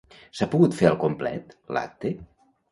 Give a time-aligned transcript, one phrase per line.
[0.37, 2.17] S'ha pogut fer al complet, l'acte?